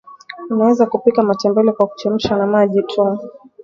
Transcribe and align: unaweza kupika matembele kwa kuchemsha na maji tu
unaweza 0.49 0.85
kupika 0.85 1.23
matembele 1.23 1.71
kwa 1.71 1.87
kuchemsha 1.87 2.35
na 2.37 2.47
maji 2.47 2.81
tu 2.83 3.19